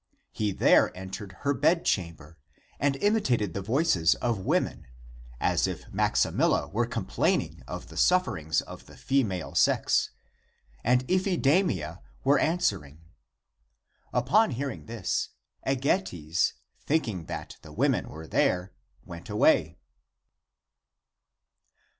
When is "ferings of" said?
8.25-8.87